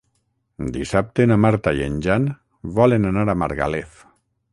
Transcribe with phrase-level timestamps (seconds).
[0.77, 2.25] Dissabte na Marta i en Jan
[2.79, 4.01] volen anar a Margalef.